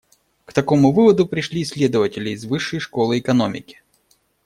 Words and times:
К 0.45 0.53
такому 0.53 0.91
выводу 0.93 1.27
пришли 1.27 1.61
исследователи 1.61 2.31
из 2.31 2.45
Высшей 2.45 2.79
школы 2.79 3.19
экономики. 3.19 3.83